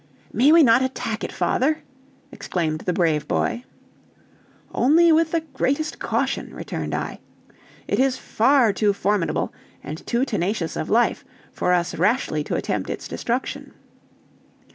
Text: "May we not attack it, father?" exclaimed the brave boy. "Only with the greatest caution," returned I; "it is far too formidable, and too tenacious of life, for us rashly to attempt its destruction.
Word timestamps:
"May 0.33 0.51
we 0.51 0.63
not 0.63 0.81
attack 0.81 1.23
it, 1.23 1.31
father?" 1.31 1.83
exclaimed 2.31 2.79
the 2.87 2.91
brave 2.91 3.27
boy. 3.27 3.65
"Only 4.73 5.11
with 5.11 5.29
the 5.31 5.41
greatest 5.53 5.99
caution," 5.99 6.51
returned 6.55 6.95
I; 6.95 7.19
"it 7.87 7.99
is 7.99 8.17
far 8.17 8.73
too 8.73 8.93
formidable, 8.93 9.53
and 9.83 10.03
too 10.07 10.25
tenacious 10.25 10.75
of 10.75 10.89
life, 10.89 11.23
for 11.51 11.71
us 11.71 11.93
rashly 11.93 12.43
to 12.45 12.55
attempt 12.55 12.89
its 12.89 13.07
destruction. 13.07 13.73